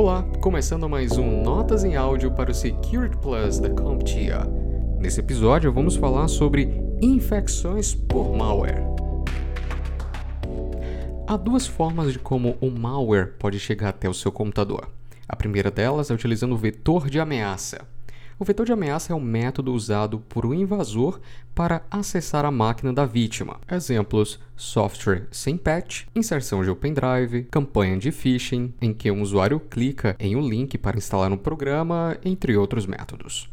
[0.00, 4.46] Olá, começando mais um Notas em Áudio para o Security Plus da CompTIA.
[4.96, 6.70] Nesse episódio vamos falar sobre
[7.02, 8.84] infecções por malware.
[11.26, 14.88] Há duas formas de como o malware pode chegar até o seu computador.
[15.28, 17.80] A primeira delas é utilizando o vetor de ameaça.
[18.40, 21.18] O vetor de ameaça é um método usado por um invasor
[21.56, 23.58] para acessar a máquina da vítima.
[23.68, 29.58] Exemplos: software sem patch, inserção de Open Drive, campanha de phishing, em que um usuário
[29.58, 33.50] clica em um link para instalar um programa, entre outros métodos.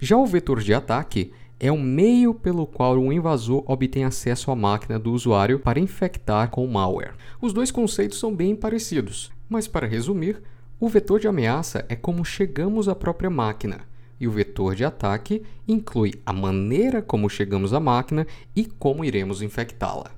[0.00, 1.30] Já o vetor de ataque
[1.60, 6.48] é o meio pelo qual o invasor obtém acesso à máquina do usuário para infectar
[6.48, 7.12] com malware.
[7.42, 10.40] Os dois conceitos são bem parecidos, mas para resumir,
[10.80, 13.86] o vetor de ameaça é como chegamos à própria máquina
[14.20, 19.42] e o vetor de ataque inclui a maneira como chegamos à máquina e como iremos
[19.42, 20.10] infectá-la.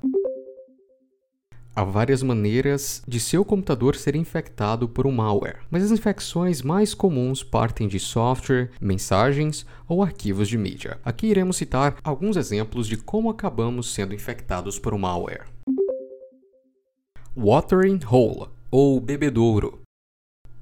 [1.75, 6.95] Há várias maneiras de seu computador ser infectado por um malware, mas as infecções mais
[6.95, 10.99] comuns partem de software, mensagens ou arquivos de mídia.
[11.05, 15.47] Aqui iremos citar alguns exemplos de como acabamos sendo infectados por um malware.
[17.37, 19.80] Watering Hole ou bebedouro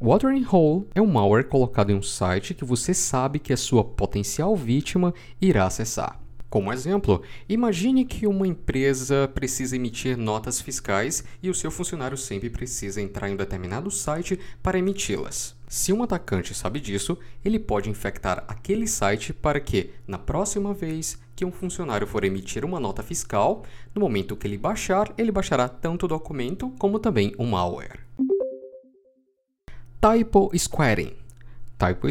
[0.01, 3.83] Watering Hole é um malware colocado em um site que você sabe que a sua
[3.83, 6.21] potencial vítima irá acessar.
[6.49, 12.49] Como exemplo, imagine que uma empresa precisa emitir notas fiscais e o seu funcionário sempre
[12.49, 15.57] precisa entrar em um determinado site para emiti-las.
[15.67, 21.19] Se um atacante sabe disso, ele pode infectar aquele site para que, na próxima vez
[21.35, 25.69] que um funcionário for emitir uma nota fiscal, no momento que ele baixar, ele baixará
[25.69, 27.99] tanto o documento como também o malware.
[30.01, 31.13] Typo Squaring.
[31.77, 32.09] Typo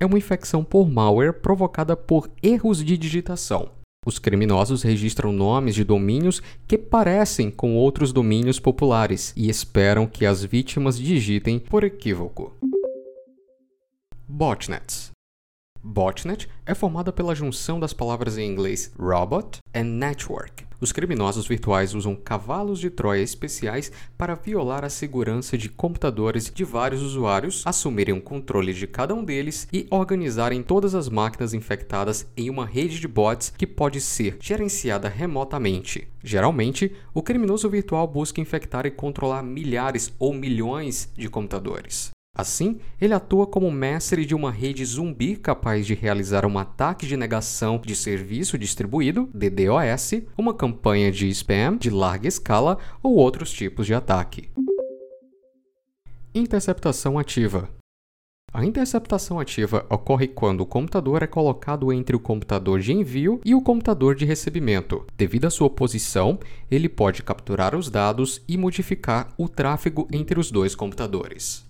[0.00, 3.70] é uma infecção por malware provocada por erros de digitação.
[4.04, 10.26] Os criminosos registram nomes de domínios que parecem com outros domínios populares e esperam que
[10.26, 12.52] as vítimas digitem por equívoco.
[14.26, 15.12] Botnets.
[15.80, 20.69] Botnet é formada pela junção das palavras em inglês robot e network.
[20.80, 26.64] Os criminosos virtuais usam cavalos de Troia especiais para violar a segurança de computadores de
[26.64, 32.26] vários usuários, assumirem o controle de cada um deles e organizarem todas as máquinas infectadas
[32.34, 36.08] em uma rede de bots que pode ser gerenciada remotamente.
[36.24, 42.10] Geralmente, o criminoso virtual busca infectar e controlar milhares ou milhões de computadores.
[42.40, 47.14] Assim, ele atua como mestre de uma rede zumbi capaz de realizar um ataque de
[47.14, 53.86] negação de serviço distribuído, DDoS, uma campanha de spam de larga escala ou outros tipos
[53.86, 54.48] de ataque.
[56.34, 57.68] Interceptação ativa.
[58.54, 63.54] A interceptação ativa ocorre quando o computador é colocado entre o computador de envio e
[63.54, 65.06] o computador de recebimento.
[65.14, 66.38] Devido à sua posição,
[66.70, 71.68] ele pode capturar os dados e modificar o tráfego entre os dois computadores.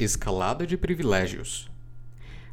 [0.00, 1.68] Escalada de privilégios.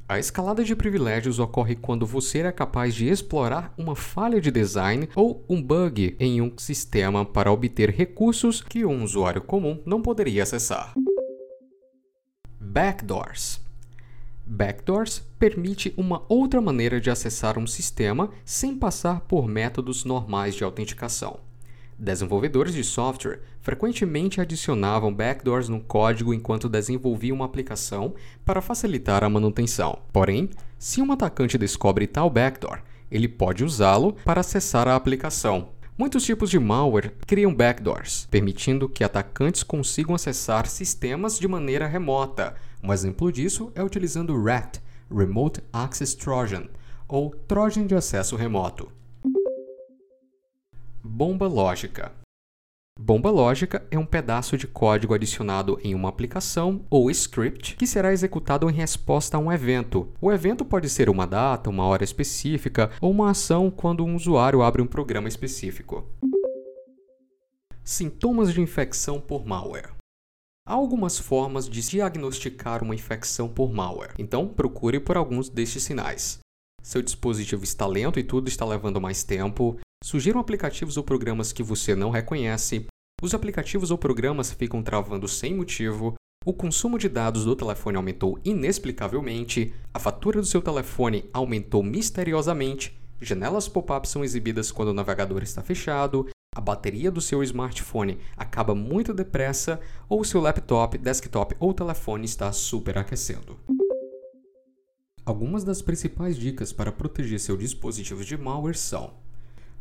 [0.09, 5.07] A escalada de privilégios ocorre quando você é capaz de explorar uma falha de design
[5.15, 10.41] ou um bug em um sistema para obter recursos que um usuário comum não poderia
[10.41, 10.95] acessar.
[12.59, 13.61] Backdoors.
[14.43, 20.63] Backdoors permite uma outra maneira de acessar um sistema sem passar por métodos normais de
[20.63, 21.39] autenticação.
[21.97, 28.13] Desenvolvedores de software frequentemente adicionavam backdoors no código enquanto desenvolviam uma aplicação
[28.43, 29.99] para facilitar a manutenção.
[30.11, 35.69] Porém, se um atacante descobre tal backdoor, ele pode usá-lo para acessar a aplicação.
[35.97, 42.55] Muitos tipos de malware criam backdoors, permitindo que atacantes consigam acessar sistemas de maneira remota.
[42.83, 44.79] Um exemplo disso é utilizando RAT,
[45.09, 46.67] Remote Access Trojan,
[47.07, 48.91] ou Trojan de acesso remoto.
[51.17, 52.11] Bomba lógica.
[52.99, 58.11] Bomba lógica é um pedaço de código adicionado em uma aplicação ou script que será
[58.11, 60.11] executado em resposta a um evento.
[60.19, 64.61] O evento pode ser uma data, uma hora específica ou uma ação quando um usuário
[64.61, 66.05] abre um programa específico.
[67.81, 69.93] Sintomas de infecção por malware.
[70.67, 76.39] Há algumas formas de diagnosticar uma infecção por malware, então procure por alguns destes sinais.
[76.83, 81.63] Seu dispositivo está lento e tudo está levando mais tempo, Sugiram aplicativos ou programas que
[81.63, 82.85] você não reconhece,
[83.23, 86.13] os aplicativos ou programas ficam travando sem motivo,
[86.45, 92.95] o consumo de dados do telefone aumentou inexplicavelmente, a fatura do seu telefone aumentou misteriosamente,
[93.19, 98.75] janelas pop-up são exibidas quando o navegador está fechado, a bateria do seu smartphone acaba
[98.75, 103.57] muito depressa ou seu laptop, desktop ou telefone está superaquecendo.
[105.25, 109.24] Algumas das principais dicas para proteger seu dispositivo de malware são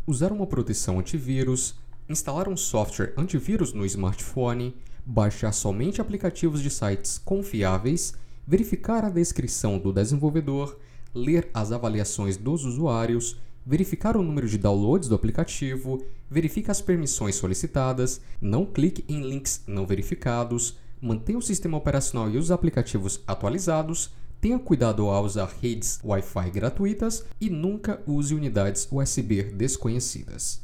[0.07, 1.75] usar uma proteção antivírus,
[2.09, 4.75] instalar um software antivírus no smartphone,
[5.05, 8.15] baixar somente aplicativos de sites confiáveis,
[8.47, 10.79] verificar a descrição do desenvolvedor,
[11.15, 17.37] ler as avaliações dos usuários, verificar o número de downloads do aplicativo, verifique as permissões
[17.37, 24.11] solicitadas, não clique em links não verificados, mantenha o sistema operacional e os aplicativos atualizados,
[24.45, 30.61] tenha cuidado ao usar redes Wi-Fi gratuitas e nunca use unidades USB desconhecidas.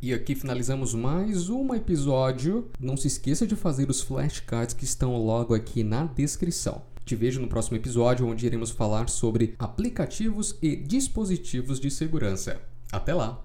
[0.00, 2.70] E aqui finalizamos mais um episódio.
[2.78, 6.82] Não se esqueça de fazer os flashcards que estão logo aqui na descrição.
[7.04, 12.60] Te vejo no próximo episódio, onde iremos falar sobre aplicativos e dispositivos de segurança.
[12.92, 13.44] Até lá!